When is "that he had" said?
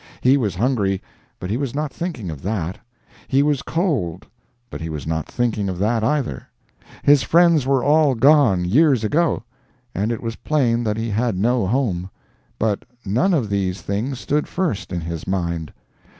10.85-11.37